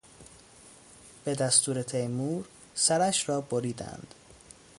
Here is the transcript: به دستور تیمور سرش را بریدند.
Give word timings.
به 1.25 1.35
دستور 1.35 1.83
تیمور 1.83 2.45
سرش 2.75 3.29
را 3.29 3.41
بریدند. 3.41 4.15